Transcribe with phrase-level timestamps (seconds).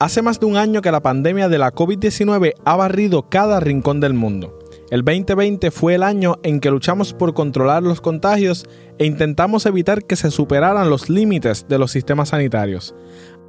[0.00, 4.00] Hace más de un año que la pandemia de la COVID-19 ha barrido cada rincón
[4.00, 4.58] del mundo.
[4.90, 8.64] El 2020 fue el año en que luchamos por controlar los contagios
[8.96, 12.94] e intentamos evitar que se superaran los límites de los sistemas sanitarios.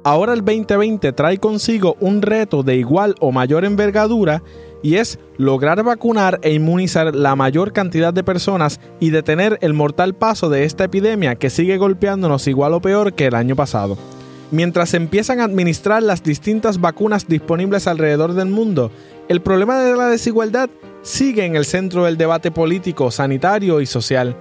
[0.04, 4.42] Ahora el 2020 trae consigo un reto de igual o mayor envergadura
[4.82, 10.14] y es lograr vacunar e inmunizar la mayor cantidad de personas y detener el mortal
[10.14, 13.96] paso de esta epidemia que sigue golpeándonos igual o peor que el año pasado.
[14.52, 18.92] Mientras empiezan a administrar las distintas vacunas disponibles alrededor del mundo,
[19.30, 20.68] el problema de la desigualdad
[21.00, 24.36] sigue en el centro del debate político, sanitario y social.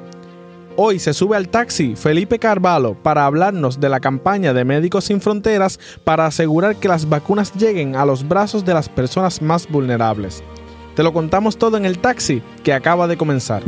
[0.75, 5.21] Hoy se sube al taxi Felipe Carvalho para hablarnos de la campaña de Médicos Sin
[5.21, 10.43] Fronteras para asegurar que las vacunas lleguen a los brazos de las personas más vulnerables.
[10.93, 13.63] Te lo contamos todo en el taxi que acaba de comenzar.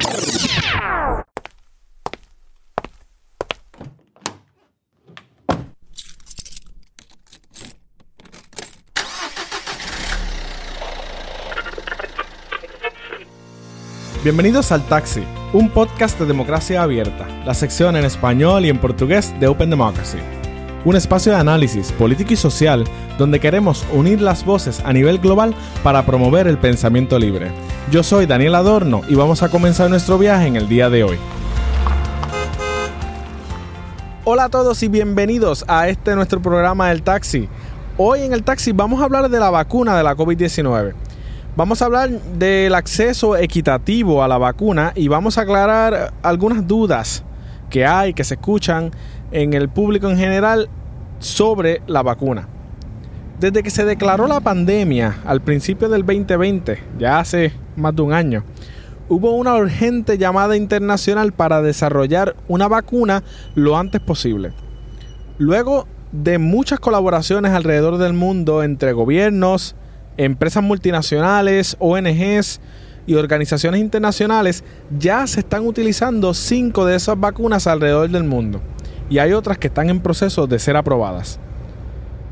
[14.23, 15.21] Bienvenidos al Taxi,
[15.51, 20.17] un podcast de democracia abierta, la sección en español y en portugués de Open Democracy.
[20.85, 22.85] Un espacio de análisis político y social
[23.17, 27.51] donde queremos unir las voces a nivel global para promover el pensamiento libre.
[27.91, 31.17] Yo soy Daniel Adorno y vamos a comenzar nuestro viaje en el día de hoy.
[34.23, 37.49] Hola a todos y bienvenidos a este nuestro programa del taxi.
[37.97, 40.93] Hoy en el taxi vamos a hablar de la vacuna de la COVID-19.
[41.55, 47.23] Vamos a hablar del acceso equitativo a la vacuna y vamos a aclarar algunas dudas
[47.69, 48.89] que hay, que se escuchan
[49.31, 50.67] en el público en general
[51.19, 52.47] sobre la vacuna.
[53.39, 58.13] Desde que se declaró la pandemia al principio del 2020, ya hace más de un
[58.13, 58.43] año,
[59.07, 64.53] hubo una urgente llamada internacional para desarrollar una vacuna lo antes posible.
[65.37, 69.75] Luego de muchas colaboraciones alrededor del mundo entre gobiernos,
[70.17, 72.59] empresas multinacionales, ONGs
[73.05, 74.63] y organizaciones internacionales
[74.97, 78.61] ya se están utilizando cinco de esas vacunas alrededor del mundo
[79.09, 81.39] y hay otras que están en proceso de ser aprobadas.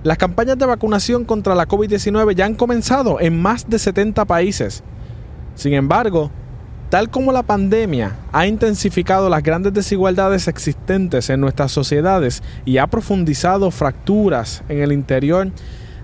[0.03, 4.83] Las campañas de vacunación contra la COVID-19 ya han comenzado en más de 70 países.
[5.53, 6.31] Sin embargo,
[6.89, 12.87] tal como la pandemia ha intensificado las grandes desigualdades existentes en nuestras sociedades y ha
[12.87, 15.51] profundizado fracturas en el interior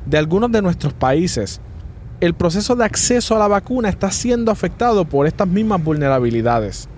[0.05, 1.59] de algunos de nuestros países,
[2.19, 6.89] el proceso de acceso a la vacuna está siendo afectado por estas mismas vulnerabilidades.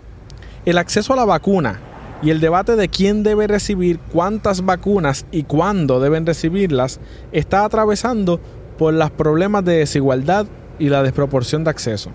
[0.66, 1.80] El acceso a la vacuna
[2.22, 7.00] y el debate de quién debe recibir cuántas vacunas y cuándo deben recibirlas
[7.32, 8.40] está atravesando
[8.78, 10.46] por los problemas de desigualdad
[10.80, 12.12] y la desproporción de acceso.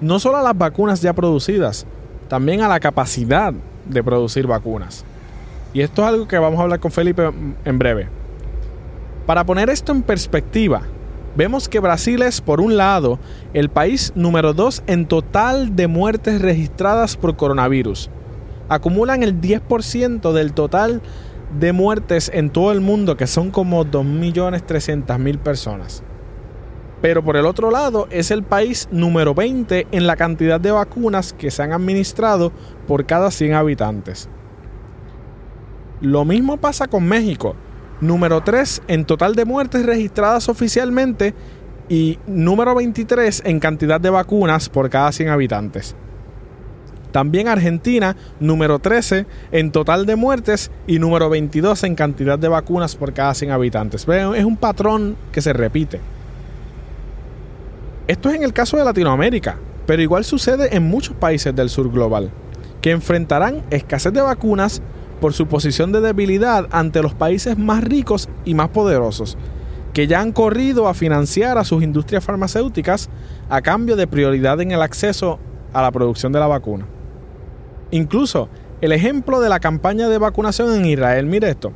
[0.00, 1.86] No solo a las vacunas ya producidas,
[2.28, 3.52] también a la capacidad
[3.84, 5.04] de producir vacunas.
[5.72, 7.30] Y esto es algo que vamos a hablar con Felipe
[7.64, 8.08] en breve.
[9.26, 10.82] Para poner esto en perspectiva,
[11.36, 13.18] vemos que Brasil es, por un lado,
[13.52, 18.10] el país número 2 en total de muertes registradas por coronavirus.
[18.68, 21.02] Acumulan el 10% del total
[21.58, 26.02] de muertes en todo el mundo, que son como 2.300.000 personas.
[27.02, 31.32] Pero por el otro lado, es el país número 20 en la cantidad de vacunas
[31.32, 32.52] que se han administrado
[32.86, 34.28] por cada 100 habitantes.
[36.00, 37.54] Lo mismo pasa con México,
[38.00, 41.34] número 3 en total de muertes registradas oficialmente
[41.88, 45.94] y número 23 en cantidad de vacunas por cada 100 habitantes.
[47.12, 52.94] También Argentina, número 13 en total de muertes y número 22 en cantidad de vacunas
[52.96, 54.06] por cada 100 habitantes.
[54.08, 56.00] Es un patrón que se repite.
[58.06, 61.90] Esto es en el caso de Latinoamérica, pero igual sucede en muchos países del sur
[61.90, 62.30] global,
[62.82, 64.82] que enfrentarán escasez de vacunas
[65.20, 69.36] por su posición de debilidad ante los países más ricos y más poderosos,
[69.92, 73.08] que ya han corrido a financiar a sus industrias farmacéuticas
[73.48, 75.38] a cambio de prioridad en el acceso
[75.72, 76.86] a la producción de la vacuna.
[77.90, 78.48] Incluso
[78.80, 81.72] el ejemplo de la campaña de vacunación en Israel, mire esto,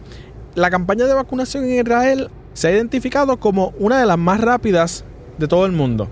[0.55, 5.05] la campaña de vacunación en Israel se ha identificado como una de las más rápidas
[5.39, 6.09] de todo el mundo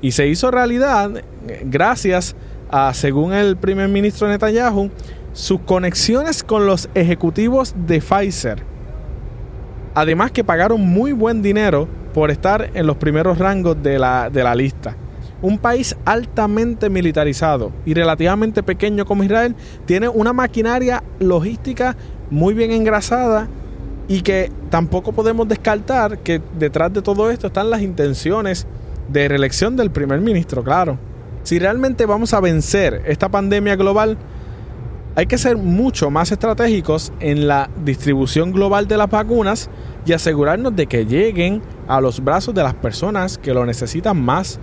[0.00, 1.22] y se hizo realidad
[1.64, 2.36] gracias
[2.70, 4.90] a, según el primer ministro Netanyahu,
[5.32, 8.62] sus conexiones con los ejecutivos de Pfizer.
[9.94, 14.42] Además que pagaron muy buen dinero por estar en los primeros rangos de la, de
[14.42, 14.96] la lista.
[15.40, 19.56] Un país altamente militarizado y relativamente pequeño como Israel
[19.86, 21.96] tiene una maquinaria logística
[22.30, 23.48] muy bien engrasada
[24.08, 28.66] y que tampoco podemos descartar que detrás de todo esto están las intenciones
[29.08, 30.98] de reelección del primer ministro, claro.
[31.42, 34.16] Si realmente vamos a vencer esta pandemia global,
[35.14, 39.68] Hay que ser mucho más estratégicos en la distribución global de las vacunas
[40.06, 44.58] y asegurarnos de que lleguen a los brazos de las personas que lo necesitan más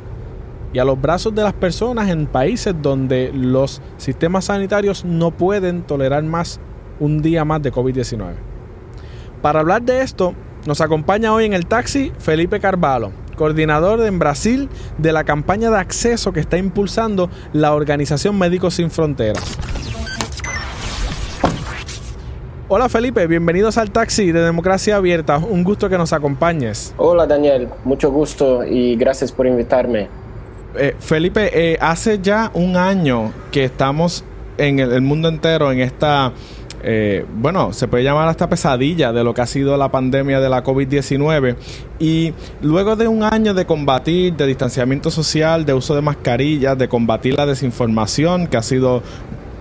[0.73, 5.83] y a los brazos de las personas en países donde los sistemas sanitarios no pueden
[5.83, 6.59] tolerar más
[6.99, 8.33] un día más de COVID-19.
[9.43, 10.33] Para hablar de esto,
[10.65, 14.67] nos acompaña hoy en el taxi Felipe Carvalho, coordinador en Brasil
[14.97, 19.68] de la campaña de acceso que está impulsando la Organización Médicos Sin Fronteras.
[22.71, 25.39] Hola Felipe, bienvenidos al taxi de Democracia Abierta.
[25.39, 26.93] Un gusto que nos acompañes.
[26.97, 30.07] Hola Daniel, mucho gusto y gracias por invitarme.
[30.77, 34.23] Eh, Felipe, eh, hace ya un año que estamos
[34.59, 36.31] en el, mundo entero en esta,
[36.83, 40.49] eh, bueno, se puede llamar esta pesadilla de lo que ha sido la pandemia de
[40.49, 41.55] la COVID-19.
[41.97, 46.87] Y luego de un año de combatir, de distanciamiento social, de uso de mascarillas, de
[46.87, 49.01] combatir la desinformación, que ha sido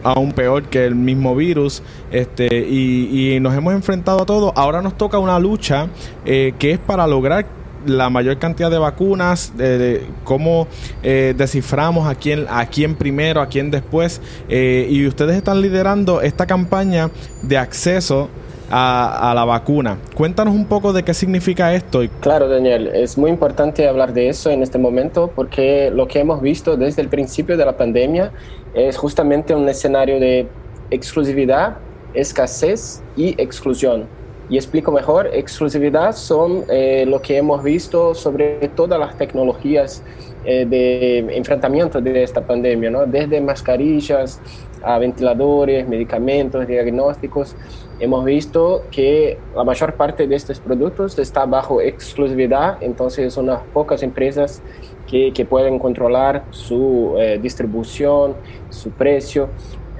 [0.02, 4.96] aún peor que el mismo virus este y, nos hemos enfrentado a todo ahora nos
[4.96, 5.88] toca una lucha
[6.24, 7.46] eh, que es para lograr
[7.86, 10.66] la mayor cantidad de vacunas, de, cómo
[11.02, 14.20] eh, desciframos a quién, a quién primero, a quién después.
[14.48, 17.10] Eh, y ustedes están liderando esta campaña
[17.42, 18.28] de acceso
[18.70, 19.98] a, la vacuna.
[20.14, 22.00] Cuéntanos un poco de qué significa esto.
[22.20, 26.40] Claro, Daniel, es muy importante hablar de eso en este momento porque lo que hemos
[26.40, 28.32] visto desde el principio de la pandemia
[28.74, 30.46] es justamente un escenario de
[30.90, 31.76] exclusividad,
[32.14, 34.06] escasez y exclusión.
[34.50, 40.02] Y explico mejor, exclusividad son eh, lo que hemos visto sobre todas las tecnologías
[40.46, 43.04] eh, de enfrentamiento de esta pandemia, ¿no?
[43.04, 44.40] desde mascarillas
[44.82, 47.56] a ventiladores, medicamentos, diagnósticos
[48.00, 53.62] hemos visto que la mayor parte de estos productos está bajo exclusividad, entonces son unas
[53.72, 54.62] pocas empresas
[55.06, 58.34] que, que pueden controlar su eh, distribución,
[58.70, 59.48] su precio.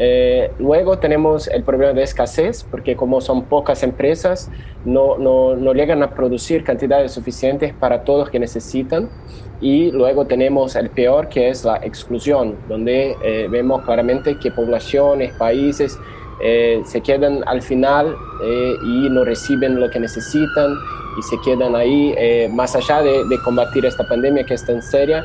[0.00, 4.48] Eh, luego tenemos el problema de escasez, porque como son pocas empresas,
[4.84, 9.08] no, no, no, llegan a producir cantidades suficientes para todos que necesitan.
[9.60, 15.32] Y luego tenemos el peor, que es la exclusión, donde eh, vemos claramente que poblaciones,
[15.32, 15.98] países
[16.40, 20.76] eh, se quedan al final eh, y no reciben lo que necesitan
[21.19, 25.25] y se quedan ahí, eh, más allá de, combatir esta pandemia que es tan seria,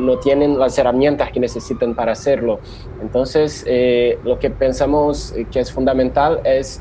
[0.00, 2.58] no tienen las herramientas que necesitan para hacerlo.
[3.00, 3.64] Entonces,
[4.24, 6.80] lo que pensamos que es fundamental es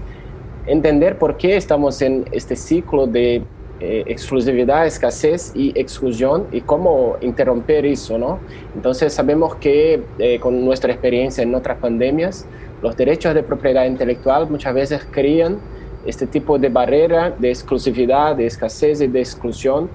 [0.66, 3.44] entender por qué estamos en este ciclo de
[3.80, 8.40] exclusividad, escasez y exclusión y cómo interromper eso, ¿no?
[8.74, 10.02] Entonces sabemos que
[10.42, 12.48] con nuestra experiencia en otras pandemias,
[12.82, 15.62] los derechos de propiedad intelectual muchas veces crean
[16.08, 19.90] este tipo de barrera de exclusividad, de escasez y de exclusión.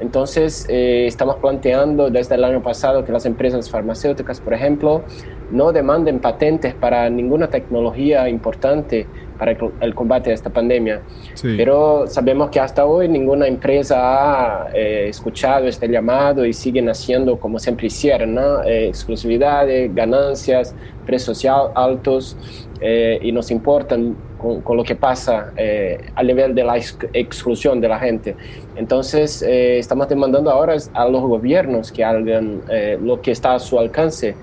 [0.00, 5.02] Entonces, eh, estamos planteando desde el año pasado que las empresas farmacéuticas, por ejemplo,
[5.50, 9.06] no demanden patentes para ninguna tecnología importante
[9.38, 11.02] para el, combate a esta pandemia.
[11.42, 17.38] Pero sabemos que hasta hoy ninguna empresa ha eh, escuchado este llamado y siguen haciendo
[17.38, 18.62] como siempre hicieron, ¿no?
[18.64, 20.74] Eh, exclusividad, ganancias,
[21.04, 22.36] precios altos
[22.80, 27.88] eh, y nos importan con, lo que pasa eh, a nivel de la exclusión de
[27.88, 28.36] la gente.
[28.76, 33.58] Entonces, eh, estamos demandando ahora a los gobiernos que hagan eh, lo que está a
[33.58, 34.34] su alcance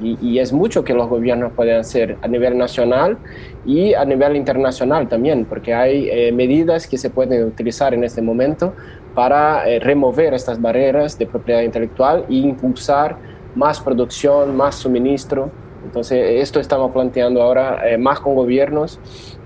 [0.00, 3.18] y, es mucho que los gobiernos pueden hacer a nivel nacional
[3.64, 8.72] y a nivel internacional también, porque hay medidas que se pueden utilizar en este momento
[9.14, 13.16] para remover estas barreras de propiedad intelectual e impulsar
[13.54, 15.52] más producción, más suministro.
[15.84, 18.98] Entonces, esto estamos planteando ahora más con gobiernos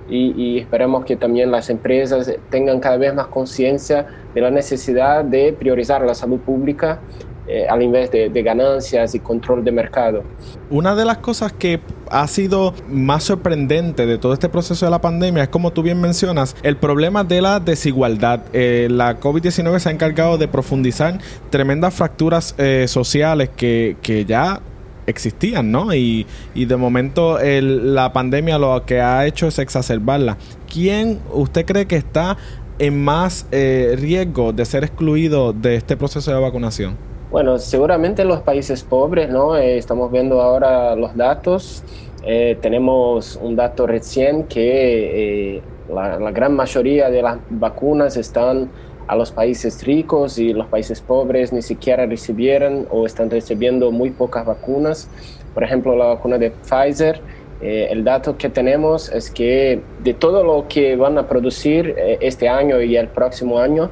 [0.08, 5.52] y, esperamos que también las empresas tengan cada vez más conciencia de la necesidad de
[5.52, 7.00] priorizar la salud pública
[7.48, 10.24] eh, al invés de, ganancias y control de mercado.
[10.68, 15.00] Una de las cosas que ha sido más sorprendente de todo este proceso de la
[15.00, 18.42] pandemia es, como tú bien mencionas, el problema de la desigualdad.
[18.52, 21.18] Eh, la COVID-19 se ha encargado de profundizar
[21.50, 24.60] tremendas fracturas eh, sociales que, que ya
[25.06, 25.94] existían, ¿no?
[25.94, 30.36] Y, y de momento la pandemia lo que ha hecho es exacerbarla.
[30.72, 32.36] ¿Quién usted cree que está
[32.78, 36.96] en más eh, riesgo de ser excluido de este proceso de vacunación?
[37.30, 39.56] Bueno, seguramente los países pobres, ¿no?
[39.56, 41.82] Eh, estamos viendo ahora los datos.
[42.24, 48.68] Eh, tenemos un dato recién que la, la, gran mayoría de las vacunas están
[49.06, 54.10] a los países ricos y los países pobres ni siquiera recibieron o están recibiendo muy
[54.10, 55.08] pocas vacunas.
[55.54, 57.20] Por ejemplo, la vacuna de Pfizer,
[57.60, 62.18] eh, el dato que tenemos es que de todo lo que van a producir eh,
[62.20, 63.90] este año y el próximo año,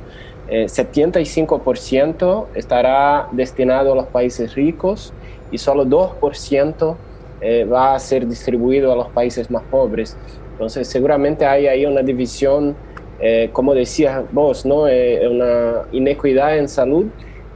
[0.49, 5.13] 75% eh, estará destinado a los países ricos
[5.51, 6.97] y solo 2%
[7.41, 10.17] eh, va a ser distribuido a los países más pobres.
[10.53, 12.75] Entonces, seguramente hay ahí una división,
[13.21, 14.89] eh, como decías vos, ¿no?
[14.89, 17.07] Eh, una inequidad en salud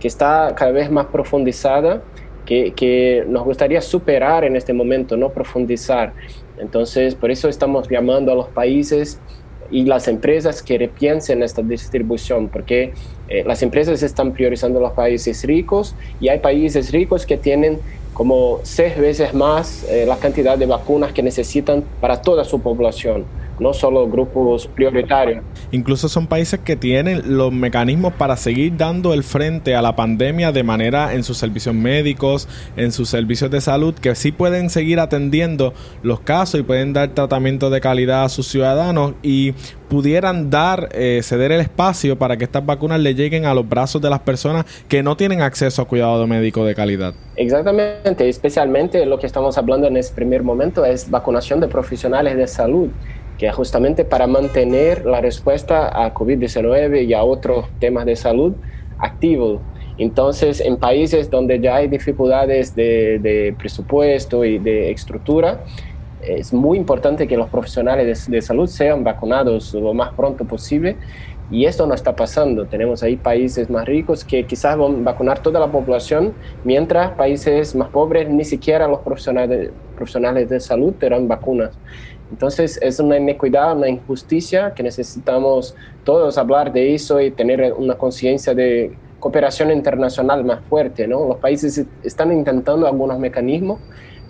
[0.01, 2.03] que está cada vez más profundizada,
[2.47, 6.13] que, que, nos gustaría superar en este momento, no profundizar.
[6.59, 9.21] Entonces, por eso estamos llamando a los países
[9.71, 12.93] y las empresas que repiensen esta distribución, porque
[13.29, 17.79] eh, las empresas están priorizando los países ricos y hay países ricos que tienen
[18.15, 23.25] como seis veces más eh, la cantidad de vacunas que necesitan para toda su población
[23.61, 25.43] no solo grupos prioritarios.
[25.73, 30.53] Incluso son países que tienen los mecanismos para seguir dando el frente a la pandemia
[30.53, 35.01] de manera en sus servicios médicos, en sus servicios de salud, que sí pueden seguir
[35.01, 39.55] atendiendo los casos y pueden dar tratamiento de calidad a sus ciudadanos y
[39.89, 44.01] pudieran dar, eh, ceder el espacio para que estas vacunas le lleguen a los brazos
[44.03, 47.15] de las personas que no tienen acceso a cuidado médico de calidad.
[47.37, 52.47] Exactamente, especialmente lo que estamos hablando en este primer momento es vacunación de profesionales de
[52.47, 52.89] salud
[53.39, 58.55] que justamente para mantener la respuesta a COVID-19 y a otros temas de salud
[58.99, 59.61] activo.
[59.97, 65.65] Entonces, en países donde ya hay dificultades de, presupuesto y de estructura,
[66.21, 70.97] es muy importante que los profesionales de, de, salud sean vacunados lo más pronto posible
[71.51, 72.67] y esto no está pasando.
[72.67, 77.75] Tenemos ahí países más ricos que quizás van a vacunar toda la población, mientras países
[77.75, 81.71] más pobres ni siquiera los profesionales, profesionales de salud tendrán vacunas.
[82.31, 87.95] Entonces es una inequidad, una injusticia que necesitamos todos hablar de eso y tener una
[87.97, 91.07] conciencia de cooperación internacional más fuerte.
[91.09, 91.27] ¿no?
[91.27, 93.81] Los países están intentando algunos mecanismos,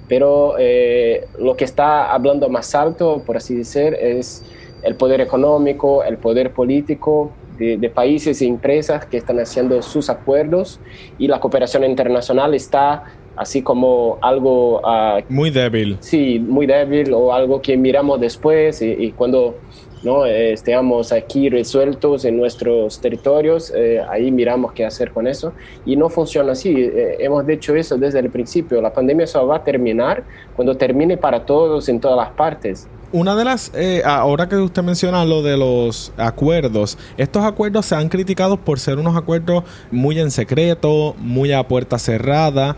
[0.08, 4.44] pero eh, lo que está hablando más alto, por así decir, es
[4.82, 10.08] el poder económico, el poder político de, de, países e empresas que están haciendo sus
[10.08, 10.80] acuerdos
[11.18, 13.04] y la cooperación internacional está
[13.38, 14.80] así como algo...
[14.80, 15.96] Uh, muy débil.
[16.00, 19.54] Sí, muy débil o algo que miramos después y, y cuando
[20.02, 20.26] ¿no?
[20.26, 25.52] Eh, estemos aquí resueltos en nuestros territorios, eh, ahí miramos qué hacer con eso.
[25.84, 26.74] Y no funciona así.
[26.76, 28.80] Eh, hemos dicho eso desde el principio.
[28.80, 30.24] La pandemia solo va a terminar
[30.56, 32.88] cuando termine para todos en todas las partes.
[33.10, 37.94] Una de las, eh, ahora que usted menciona lo de los acuerdos, estos acuerdos se
[37.94, 42.76] han criticado por ser unos acuerdos muy en secreto, muy a puerta cerrada,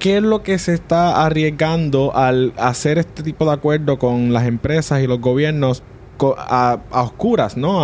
[0.00, 4.46] ¿Qué es lo que se está arriesgando al hacer este tipo de acuerdo con las
[4.46, 5.82] empresas y los gobiernos
[6.36, 7.80] a, oscuras, ¿no?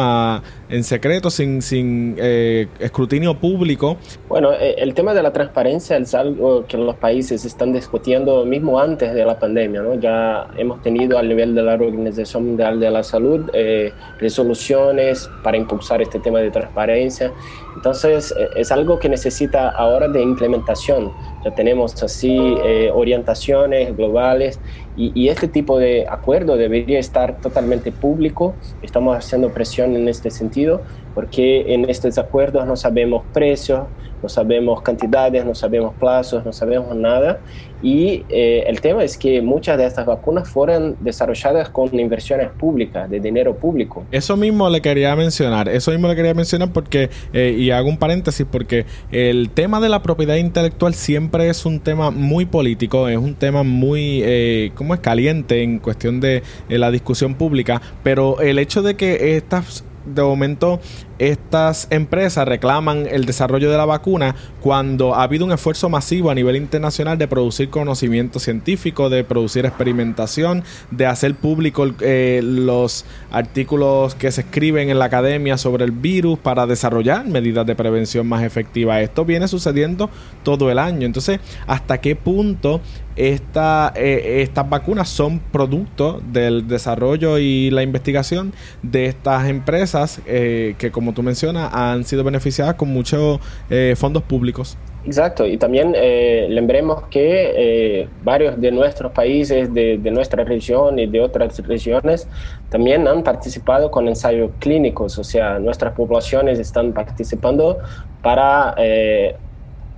[0.69, 3.97] en secreto, sin, sin eh, escrutinio público.
[4.29, 8.81] Bueno, eh, el tema de la transparencia es algo que los países están discutiendo mismo
[8.81, 9.95] antes de la pandemia, ¿no?
[9.95, 15.57] Ya hemos tenido al nivel de la Organización Mundial de la Salud eh, resoluciones para
[15.57, 17.33] impulsar este tema de transparencia.
[17.77, 21.13] Entonces, es algo que necesita ahora de implementación.
[21.45, 22.57] Ya tenemos así
[22.93, 24.59] orientaciones globales
[24.97, 28.55] y, este tipo de acuerdo debería estar totalmente público.
[28.83, 30.81] Estamos haciendo presión en este sentido
[31.15, 33.87] porque en estos acuerdos no sabemos precios,
[34.23, 37.41] no sabemos cantidades, no sabemos plazos, no sabemos nada.
[37.83, 43.09] Y eh, el tema es que muchas de estas vacunas fueron desarrolladas con inversiones públicas,
[43.11, 44.05] de dinero público.
[44.11, 47.99] Eso mismo le quería mencionar, eso mismo le quería mencionar porque, eh, y hago un
[47.99, 53.19] paréntesis, porque el tema de la propiedad intelectual siempre es un tema muy político, es
[53.19, 55.01] un tema muy, eh, ¿cómo es?
[55.01, 60.23] Caliente en cuestión de eh, la discusión pública, pero el hecho de que estas de
[60.23, 60.81] momento
[61.19, 66.35] estas empresas reclaman el desarrollo de la vacuna cuando ha habido un esfuerzo masivo a
[66.35, 74.15] nivel internacional de producir conocimiento científico, de producir experimentación, de hacer público eh, los artículos
[74.15, 78.43] que se escriben en la academia sobre el virus para desarrollar medidas de prevención más
[78.43, 79.03] efectivas.
[79.03, 80.11] Esto viene sucediendo
[80.43, 81.07] todo el año.
[81.07, 82.81] Entonces, ¿hasta qué punto
[83.17, 90.75] esta, eh, estas vacunas son producto del desarrollo y la investigación de estas empresas eh,
[90.79, 93.39] que, como como tú mencionas, han sido beneficiadas con muchos
[93.71, 94.77] eh, fondos públicos.
[95.05, 100.99] Exacto, y también eh, lembremos que eh, varios de nuestros países, de, de, nuestra región
[100.99, 102.27] y de otras regiones,
[102.71, 107.79] también han participado con ensayos clínicos, o sea, nuestras poblaciones están participando
[108.21, 109.37] para eh,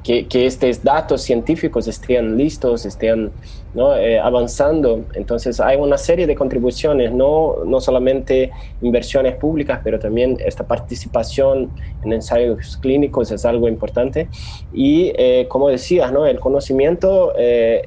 [0.05, 3.31] que, que, estos datos científicos estén listos, estén
[3.75, 3.97] ¿no?
[3.97, 5.05] eh, avanzando.
[5.15, 11.71] Entonces hay una serie de contribuciones, no, no solamente inversiones públicas, pero también esta participación
[12.05, 14.29] en ensayos clínicos es algo importante.
[14.73, 16.27] Y eh, como decías, ¿no?
[16.27, 17.83] el conocimiento eh,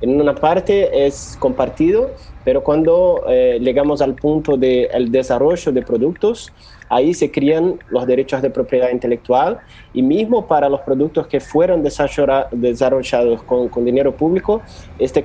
[0.00, 2.10] en una parte es compartido,
[2.44, 6.52] pero cuando eh, llegamos al punto del de desarrollo de productos,
[6.88, 9.58] ahí se crían los derechos de propiedad intelectual
[9.92, 14.62] y mismo para los productos que fueron desarrollados con, con dinero público,
[14.98, 15.24] este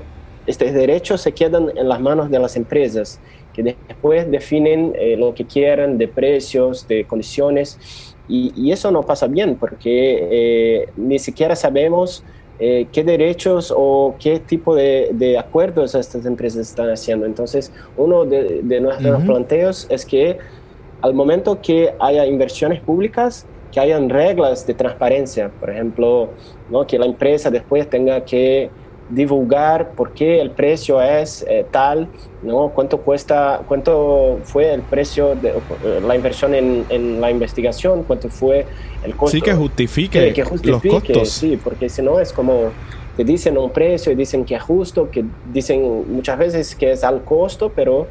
[0.49, 3.19] estos derechos se quedan en las manos de las empresas,
[3.53, 9.25] que después definen eh, lo que quieran de precios, de condiciones, y, eso no pasa
[9.25, 12.23] bien porque eh, ni siquiera sabemos
[12.59, 17.25] eh, qué derechos o qué tipo de, acuerdos estas empresas están haciendo.
[17.25, 20.37] Entonces, uno de, nuestros planteos es que
[21.01, 26.29] al momento que haya inversiones públicas, que hayan reglas de transparencia, por ejemplo,
[26.69, 26.85] ¿no?
[26.87, 28.69] que la empresa después tenga que
[29.09, 32.07] divulgar por qué el precio es eh, tal,
[32.43, 32.69] ¿no?
[32.69, 38.29] cuánto cuesta, cuánto fue el precio de eh, la inversión en, en, la investigación, cuánto
[38.29, 38.67] fue
[39.03, 39.35] el costo.
[39.35, 41.29] Sí, que justifique, que justifique los costos.
[41.29, 42.69] Sí, porque si no es como
[43.17, 47.03] te dicen un precio y dicen que es justo, que dicen muchas veces que es
[47.03, 48.07] al costo, pero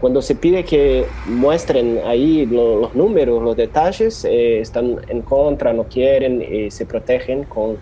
[0.00, 5.84] cuando se pide que muestren ahí los números, los detalles, eh, están en contra, no
[5.84, 7.78] quieren, y se protegen con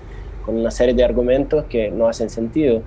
[0.47, 2.83] con una serie de argumentos que no hacen sentido.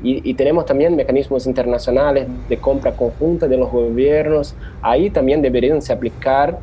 [0.00, 4.54] Y, tenemos también mecanismos internacionales de compra conjunta de los gobiernos.
[4.80, 6.60] Ahí también deberían se aplicar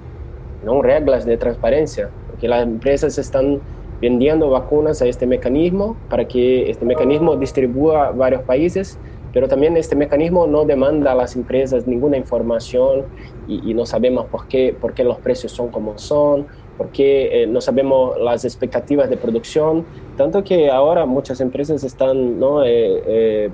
[0.63, 0.81] ¿no?
[0.81, 3.60] reglas de transparencia, porque las empresas están
[4.00, 8.98] vendiendo vacunas a este mecanismo para que este mecanismo distribúa a varios países,
[9.36, 13.04] pero también este mecanismo no demanda a las empresas ninguna información
[13.48, 17.48] y, y no sabemos por qué, por qué los precios son como son, porque eh,
[17.48, 19.86] no sabemos las expectativas de producción,
[20.18, 22.63] tanto que ahora muchas empresas están ¿no?
[22.63, 23.50] Eh, eh,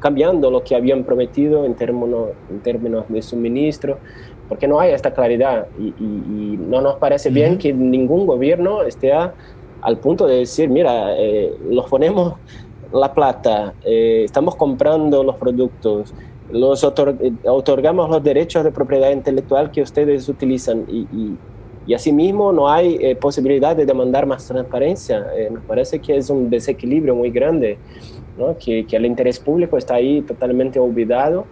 [0.00, 3.98] cambiando lo que habían prometido en términos, en términos de suministro,
[4.48, 5.66] porque no hay esta claridad.
[5.78, 11.14] Y, no nos parece bien que ningún gobierno esté al punto de decir, mira,
[11.68, 12.34] los ponemos
[12.94, 16.14] la plata, estamos comprando los productos,
[16.50, 21.36] los otorgamos los derechos de propiedad intelectual que ustedes utilizan y
[21.86, 25.26] y asimismo no hay eh, posibilidad de demandar más transparencia.
[25.36, 27.78] Eh, nos parece que es un desequilibrio muy grande,
[28.38, 28.56] ¿no?
[28.58, 31.46] que, que, el interés público está ahí totalmente olvidado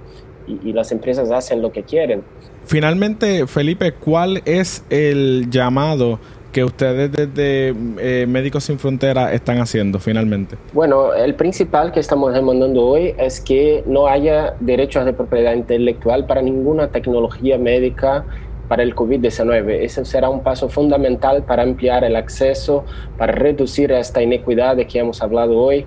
[0.47, 2.23] y, y, las empresas hacen lo que quieren.
[2.65, 6.19] Finalmente, Felipe, ¿cuál es el llamado
[6.53, 10.57] que ustedes desde eh, Médicos Sin Fronteras están haciendo finalmente?
[10.73, 16.27] Bueno, el principal que estamos demandando hoy es que no haya derechos de propiedad intelectual
[16.27, 18.25] para ninguna tecnología médica
[18.69, 19.83] para el COVID-19.
[19.83, 22.85] Ese será un paso fundamental para ampliar el acceso,
[23.19, 25.87] para reducir esta inequidad de que hemos hablado hoy.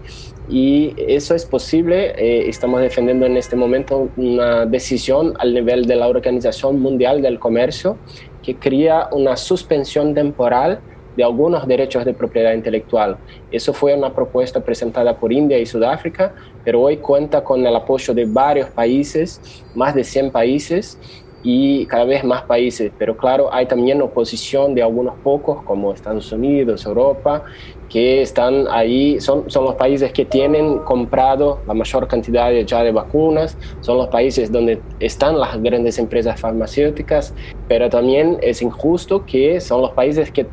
[0.49, 2.13] Y eso es posible.
[2.17, 7.39] Eh, estamos defendiendo en este momento una decisión al nivel de la Organización Mundial del
[7.39, 7.97] Comercio
[8.45, 10.79] que crea una suspensión temporal
[11.17, 13.17] de algunos derechos de propiedad intelectual.
[13.51, 18.13] Eso fue una propuesta presentada por India y Sudáfrica, pero hoy cuenta con el apoyo
[18.13, 19.41] de varios países,
[19.73, 20.99] más de 100 países,
[21.45, 22.91] y cada vez más países.
[22.97, 27.43] Pero claro, hay también oposición de algunos pocos, como Estados Unidos, Europa,
[27.87, 32.91] que están ahí, son, son los países que tienen comprado la mayor cantidad ya de
[32.91, 37.35] vacunas, son los países donde están las grandes empresas farmacéuticas,
[37.67, 40.47] pero también es injusto que son los países que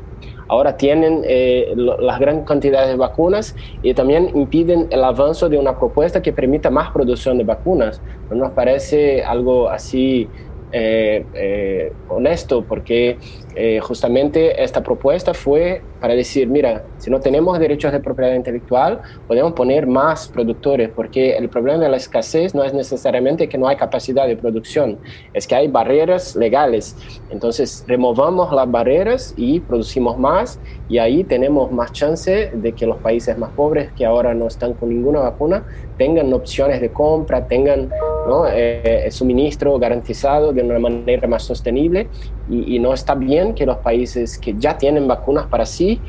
[0.48, 5.78] ahora tienen eh, las grandes cantidades de vacunas y también impiden el avance de una
[5.78, 8.02] propuesta que permita más producción de vacunas.
[8.28, 10.28] No nos parece algo así
[10.72, 13.18] eh, eh, honesto, porque
[13.54, 19.00] eh, justamente esta propuesta fue para decir, mira, si no tenemos derechos de propiedad intelectual,
[19.28, 23.68] podemos poner más productores, porque el problema de la escasez no es necesariamente que no
[23.68, 24.98] hay capacidad de producción,
[25.32, 26.96] es que hay barreras legales.
[27.30, 32.98] Entonces, removamos las barreras y producimos más, y ahí tenemos más chance de que los
[32.98, 35.64] países más pobres, que ahora no están con ninguna vacuna,
[35.98, 37.90] tengan opciones de compra, tengan
[38.26, 38.44] ¿no?
[38.48, 42.08] Eh, suministro garantizado de una manera más sostenible,
[42.48, 46.00] y, y no está bien que los países que ya tienen vacunas para sí,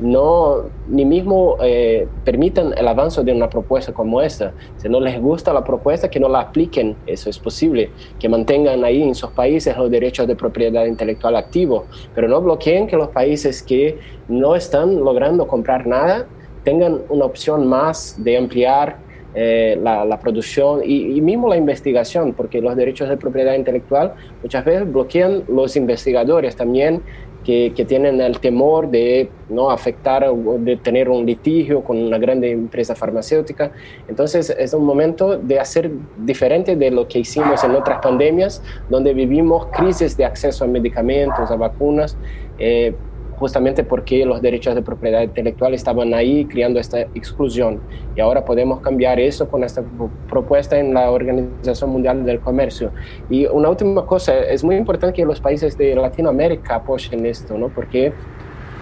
[0.00, 4.52] no ni mismo eh, permitan el avance de una propuesta como esta.
[4.76, 8.84] Si no les gusta la propuesta, que no la apliquen, eso es posible, que mantengan
[8.84, 13.08] ahí en sus países los derechos de propiedad intelectual activo, pero no bloqueen que los
[13.08, 13.98] países que
[14.28, 16.26] no están logrando comprar nada
[16.64, 19.07] tengan una opción más de ampliar
[19.40, 24.64] eh, la, producción y, y, mismo la investigación, porque los derechos de propiedad intelectual muchas
[24.64, 27.02] veces bloquean los investigadores también
[27.44, 32.94] que, tienen el temor de no afectar de tener un litigio con una grande empresa
[32.94, 33.72] farmacéutica.
[34.06, 39.14] Entonces es un momento de hacer diferente de lo que hicimos en otras pandemias, donde
[39.14, 42.18] vivimos crisis de acceso a medicamentos, a vacunas.
[42.58, 42.94] Eh,
[43.38, 47.80] justamente porque los derechos de propiedad intelectual estaban ahí creando esta exclusión.
[48.16, 49.82] Y ahora podemos cambiar eso con esta
[50.28, 52.90] propuesta en la Organización Mundial del Comercio.
[53.30, 57.68] Y una última cosa, es muy importante que los países de Latinoamérica apoyen esto, ¿no?
[57.68, 58.12] Porque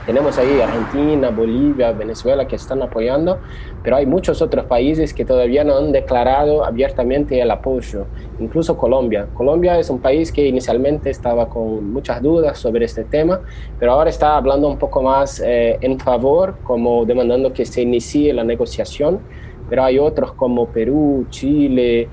[0.07, 3.41] Tenemos ahí Argentina, Bolivia, Venezuela que están apoyando,
[3.83, 8.07] pero hay muchos otros países que todavía no han declarado abiertamente el apoyo,
[8.39, 9.27] incluso Colombia.
[9.35, 13.41] Colombia es un país que inicialmente estaba con muchas dudas sobre este tema,
[13.81, 18.33] pero ahora está hablando un poco más eh, en favor, como demandando que se inicie
[18.33, 19.19] la negociación,
[19.69, 22.09] pero hay otros como Perú, Chile,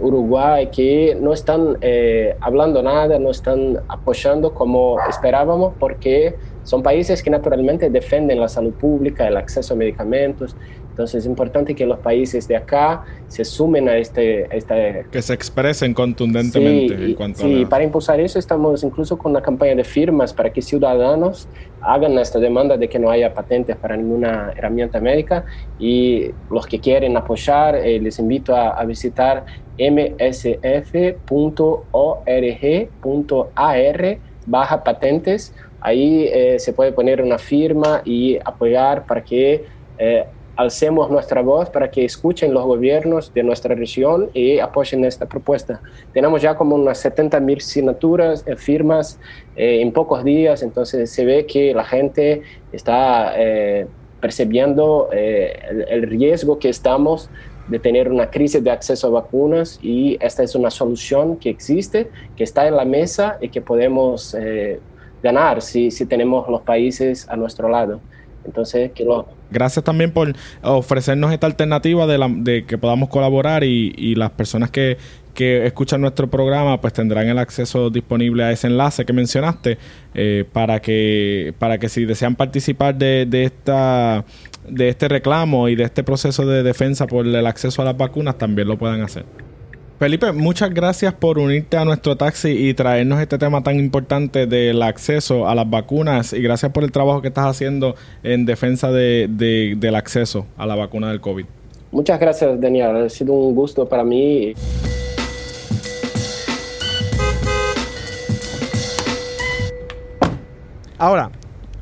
[0.00, 6.36] Uruguay que no están eh, hablando nada, no están apoyando como esperábamos, porque
[6.68, 10.54] son países que naturalmente defienden la salud pública, el acceso a medicamentos.
[10.90, 14.54] Entonces es importante que los países de acá se sumen a este...
[14.54, 19.40] este que se expresen contundentemente en cuanto sí, para impulsar eso estamos incluso con una
[19.40, 21.48] campaña de firmas para que ciudadanos
[21.80, 25.46] hagan esta demanda de que no haya patentes para ninguna herramienta médica
[25.78, 29.46] y los que quieren apoyar eh, les invito a, a visitar
[29.78, 31.08] msf.org.ar
[34.48, 35.54] baja patentes.
[35.80, 39.64] Ahí eh, se puede poner una firma y apoyar para que
[39.98, 40.24] eh,
[40.56, 45.80] alcemos nuestra voz, para que escuchen los gobiernos de nuestra región y apoyen esta propuesta.
[46.12, 49.20] Tenemos ya como unas 70 mil signaturas, eh, firmas
[49.54, 53.34] en pocos días, entonces se ve que la gente está
[54.20, 57.28] percibiendo el, riesgo que estamos
[57.66, 62.08] de tener una crisis de acceso a vacunas y esta es una solución que existe,
[62.36, 64.36] que está en la mesa y que podemos
[65.22, 68.00] ganar si, si tenemos los países a nuestro lado.
[68.44, 69.06] Entonces, que
[69.50, 74.30] Gracias también por ofrecernos esta alternativa de, la, de que podamos colaborar y, y las
[74.30, 74.96] personas que,
[75.38, 79.78] que escuchan nuestro programa pues tendrán el acceso disponible a ese enlace que mencionaste
[80.14, 84.24] eh, para que para que si desean participar de, de esta
[84.68, 88.36] de este reclamo y de este proceso de defensa por el acceso a las vacunas
[88.36, 89.26] también lo puedan hacer.
[89.98, 94.80] Felipe, muchas gracias por unirte a nuestro taxi y traernos este tema tan importante del
[94.82, 99.26] acceso a las vacunas y gracias por el trabajo que estás haciendo en defensa de,
[99.76, 101.46] del acceso a la vacuna del COVID.
[101.90, 103.06] Muchas gracias, Daniel.
[103.06, 104.54] Ha sido un gusto para mí.
[110.96, 111.32] Ahora,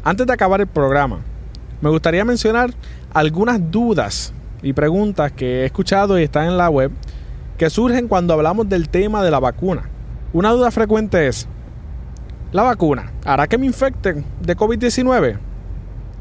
[0.02, 1.20] antes de acabar el programa,
[1.82, 2.70] me gustaría mencionar
[3.12, 6.90] algunas dudas y preguntas que he escuchado y están en la web
[7.56, 9.88] que surgen cuando hablamos del tema de la vacuna.
[10.32, 11.48] Una duda frecuente es,
[12.52, 15.38] ¿la vacuna hará que me infecten de COVID-19?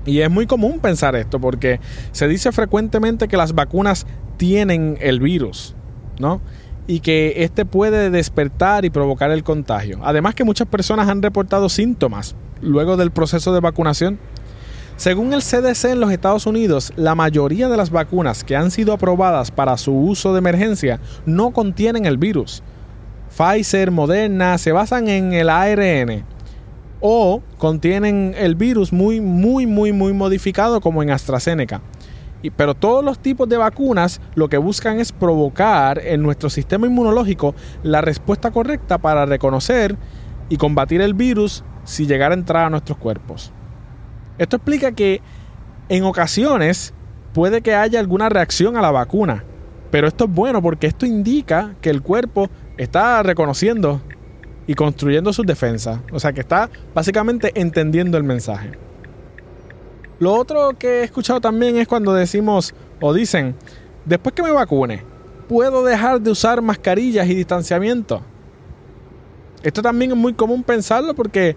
[0.06, 1.80] Y es muy común pensar esto porque
[2.12, 4.06] se dice frecuentemente que las vacunas
[4.38, 5.76] tienen el virus,
[6.20, 6.42] ¿no?
[6.88, 10.00] Y que este puede despertar y provocar el contagio.
[10.04, 14.20] Además que muchas personas han reportado síntomas luego del proceso de vacunación
[14.98, 18.94] según el CDC en los Estados Unidos, la mayoría de las vacunas que han sido
[18.94, 22.64] aprobadas para su uso de emergencia no contienen el virus.
[23.30, 26.24] Pfizer, Moderna se basan en el ARN
[27.02, 31.82] o contienen el virus muy, muy, muy, muy modificado como en AstraZeneca.
[32.56, 37.54] Pero todos los tipos de vacunas lo que buscan es provocar en nuestro sistema inmunológico
[37.84, 39.98] la respuesta correcta para reconocer
[40.48, 43.52] y combatir el virus si llegara a entrar a nuestros cuerpos.
[44.38, 45.22] Esto explica que
[45.90, 46.94] en ocasiones
[47.34, 49.44] puede que haya alguna reacción a la vacuna,
[49.92, 54.02] pero esto es bueno porque esto indica que el cuerpo está reconociendo
[54.68, 58.72] y construyendo sus defensas, o sea que está básicamente entendiendo el mensaje.
[60.20, 63.56] Lo otro que he escuchado también es cuando decimos o dicen,
[64.06, 65.04] después que me vacune,
[65.48, 68.22] ¿puedo dejar de usar mascarillas y distanciamiento?
[69.62, 71.56] Esto también es muy común pensarlo porque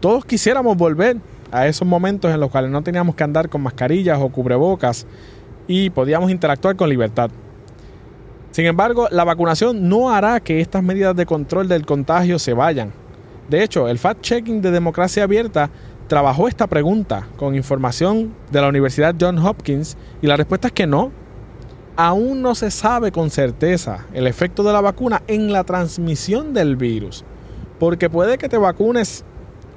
[0.00, 1.16] todos quisiéramos volver
[1.50, 5.06] a esos momentos en los cuales no teníamos que andar con mascarillas o cubrebocas
[5.66, 7.30] y podíamos interactuar con libertad.
[8.50, 12.92] Sin embargo, la vacunación no hará que estas medidas de control del contagio se vayan.
[13.48, 15.70] De hecho, el fact-checking de Democracia Abierta
[16.08, 20.86] trabajó esta pregunta con información de la Universidad Johns Hopkins y la respuesta es que
[20.86, 21.12] no.
[21.96, 26.76] Aún no se sabe con certeza el efecto de la vacuna en la transmisión del
[26.76, 27.24] virus,
[27.78, 29.24] porque puede que te vacunes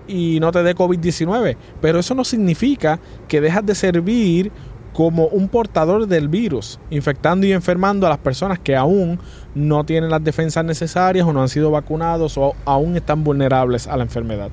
[0.10, 1.56] y no te dé COVID-19.
[1.82, 4.52] Pero eso no significa que dejas de servir
[4.94, 9.20] como un portador del virus, infectando y enfermando a las personas que aún
[9.56, 13.96] no tienen las defensas necesarias o no han sido vacunados o aún están vulnerables a
[13.96, 14.50] la enfermedad.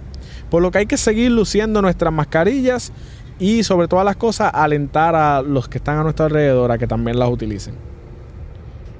[0.51, 2.93] Por lo que hay que seguir luciendo nuestras mascarillas
[3.39, 6.87] y sobre todas las cosas alentar a los que están a nuestro alrededor a que
[6.87, 7.75] también las utilicen.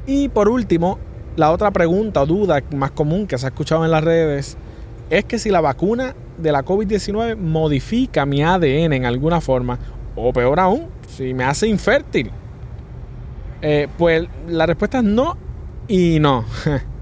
[0.07, 0.99] Y por último,
[1.37, 4.57] la otra pregunta o duda más común que se ha escuchado en las redes
[5.11, 9.79] es que si la vacuna de la COVID-19 modifica mi ADN en alguna forma,
[10.15, 12.31] o peor aún, si me hace infértil.
[13.63, 15.37] Eh, pues la respuesta es no
[15.89, 16.45] y no.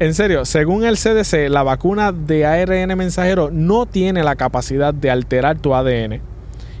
[0.00, 5.10] En serio, según el CDC, la vacuna de ARN mensajero no tiene la capacidad de
[5.10, 6.22] alterar tu ADN.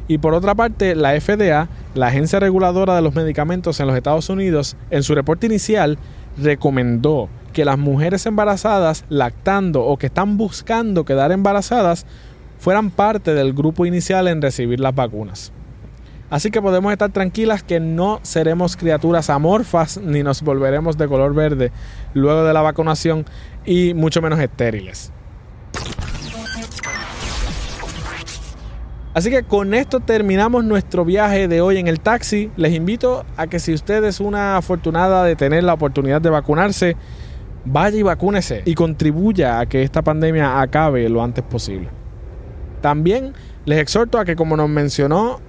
[0.08, 4.30] Y por otra parte, la FDA, la agencia reguladora de los medicamentos en los Estados
[4.30, 5.98] Unidos, en su reporte inicial
[6.38, 12.06] recomendó que las mujeres embarazadas, lactando o que están buscando quedar embarazadas,
[12.58, 15.52] fueran parte del grupo inicial en recibir las vacunas.
[16.30, 21.34] Así que podemos estar tranquilas que no seremos criaturas amorfas ni nos volveremos de color
[21.34, 21.72] verde
[22.14, 23.24] luego de la vacunación
[23.64, 25.12] y mucho menos estériles.
[29.12, 32.48] Así que con esto terminamos nuestro viaje de hoy en el taxi.
[32.56, 36.96] Les invito a que si usted es una afortunada de tener la oportunidad de vacunarse,
[37.64, 41.88] vaya y vacúnese y contribuya a que esta pandemia acabe lo antes posible.
[42.80, 43.34] También
[43.66, 45.40] les exhorto a que como nos mencionó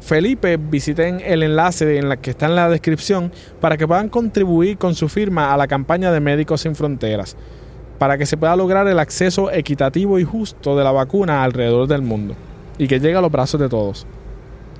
[0.00, 4.78] Felipe, visiten el enlace en la que está en la descripción para que puedan contribuir
[4.78, 7.36] con su firma a la campaña de Médicos Sin Fronteras,
[7.98, 12.02] para que se pueda lograr el acceso equitativo y justo de la vacuna alrededor del
[12.02, 12.34] mundo
[12.78, 14.06] y que llegue a los brazos de todos.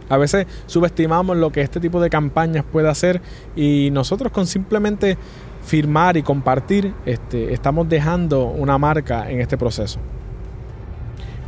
[0.09, 3.21] A veces subestimamos lo que este tipo de campañas puede hacer
[3.55, 5.19] y nosotros con simplemente
[5.63, 9.99] firmar y compartir este, estamos dejando una marca en este proceso.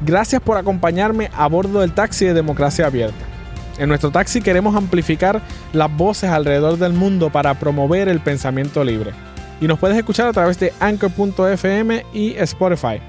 [0.03, 3.25] Gracias por acompañarme a bordo del taxi de Democracia Abierta.
[3.79, 5.40] En nuestro taxi queremos amplificar
[5.73, 9.12] las voces alrededor del mundo para promover el pensamiento libre.
[9.61, 13.01] Y nos puedes escuchar a través de anchor.fm y Spotify.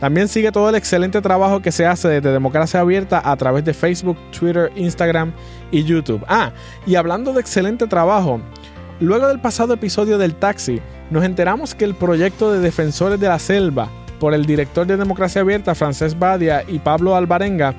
[0.00, 3.72] También sigue todo el excelente trabajo que se hace desde Democracia Abierta a través de
[3.72, 5.32] Facebook, Twitter, Instagram
[5.70, 6.24] y YouTube.
[6.26, 6.50] Ah,
[6.86, 8.40] y hablando de excelente trabajo,
[9.02, 13.38] luego del pasado episodio del taxi, nos enteramos que el proyecto de Defensores de la
[13.38, 13.88] Selva
[14.18, 17.74] por el director de Democracia Abierta, Francés Badia y Pablo Alvarenga,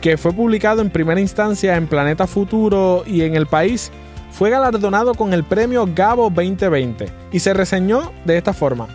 [0.00, 3.92] que fue publicado en primera instancia en Planeta Futuro y en El País,
[4.30, 8.88] fue galardonado con el premio Gabo 2020 y se reseñó de esta forma.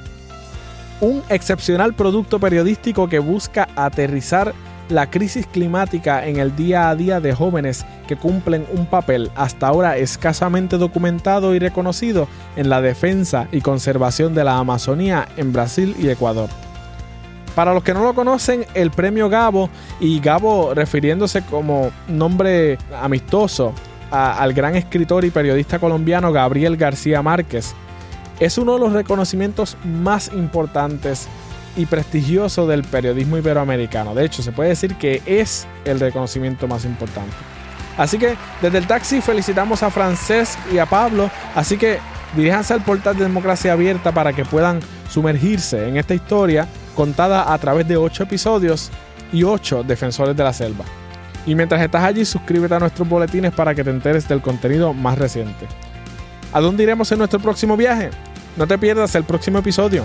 [1.01, 4.53] Un excepcional producto periodístico que busca aterrizar
[4.89, 9.67] la crisis climática en el día a día de jóvenes que cumplen un papel hasta
[9.67, 15.95] ahora escasamente documentado y reconocido en la defensa y conservación de la Amazonía en Brasil
[15.99, 16.49] y Ecuador.
[17.55, 19.69] Para los que no lo conocen, el premio Gabo,
[20.01, 23.73] y Gabo refiriéndose como nombre amistoso
[24.11, 27.73] al gran escritor y periodista colombiano Gabriel García Márquez,
[28.39, 31.27] es uno de los reconocimientos más importantes
[31.75, 34.15] y prestigiosos del periodismo iberoamericano.
[34.15, 37.35] De hecho, se puede decir que es el reconocimiento más importante.
[37.97, 41.29] Así que desde el taxi felicitamos a Francesc y a Pablo.
[41.55, 41.99] Así que
[42.35, 47.57] diríjanse al portal de Democracia Abierta para que puedan sumergirse en esta historia contada a
[47.57, 48.91] través de 8 episodios
[49.31, 50.85] y 8 defensores de la selva.
[51.45, 55.17] Y mientras estás allí, suscríbete a nuestros boletines para que te enteres del contenido más
[55.17, 55.67] reciente.
[56.51, 58.09] ¿A dónde iremos en nuestro próximo viaje?
[58.57, 60.03] No te pierdas el próximo episodio.